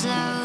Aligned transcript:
slow. 0.00 0.39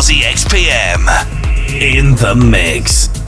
Aussie 0.00 0.22
XPM 0.22 1.04
in 1.68 2.14
the 2.14 2.34
mix. 2.34 3.19